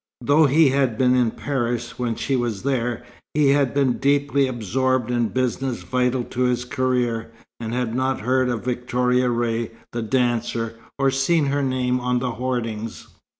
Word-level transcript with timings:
Though 0.21 0.47
he 0.47 0.69
had 0.69 0.97
been 0.97 1.13
in 1.13 1.29
Paris 1.29 1.99
when 1.99 2.15
she 2.15 2.35
was 2.35 2.63
there, 2.63 3.03
he 3.35 3.49
had 3.49 3.71
been 3.71 3.99
deeply 3.99 4.47
absorbed 4.47 5.11
in 5.11 5.27
business 5.27 5.83
vital 5.83 6.23
to 6.23 6.41
his 6.45 6.65
career, 6.65 7.31
and 7.59 7.71
had 7.71 7.93
not 7.93 8.21
heard 8.21 8.49
of 8.49 8.65
Victoria 8.65 9.29
Ray 9.29 9.69
the 9.91 10.01
dancer, 10.01 10.73
or 10.97 11.11
seen 11.11 11.45
her 11.45 11.61
name 11.61 11.99
on 11.99 12.17
the 12.17 12.31
hoardings. 12.31 13.09